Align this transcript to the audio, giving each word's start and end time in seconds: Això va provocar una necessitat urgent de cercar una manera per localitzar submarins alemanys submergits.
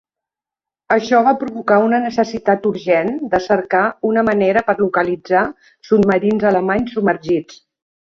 Això 0.93 1.17
va 1.25 1.33
provocar 1.41 1.75
una 1.87 1.99
necessitat 2.05 2.65
urgent 2.69 3.11
de 3.33 3.39
cercar 3.47 3.81
una 4.13 4.23
manera 4.31 4.63
per 4.71 4.75
localitzar 4.79 5.45
submarins 5.91 6.47
alemanys 6.53 6.97
submergits. 6.97 7.61